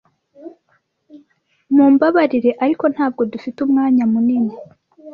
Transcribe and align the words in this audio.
Mumbabarire, 1.75 2.51
ariko 2.63 2.83
ntabwo 2.93 3.21
dufite 3.31 3.57
umwanya 3.65 4.03
munini. 4.11 4.53